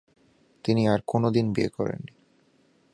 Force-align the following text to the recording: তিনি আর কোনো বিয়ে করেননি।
তিনি 0.65 0.87
আর 0.87 0.99
কোনো 1.07 1.27
বিয়ে 1.53 1.69
করেননি। 1.69 2.13